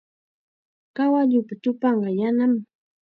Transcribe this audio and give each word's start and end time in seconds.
Kawalluupa 0.95 1.53
chupanqa 1.63 2.09
yanam. 2.19 2.53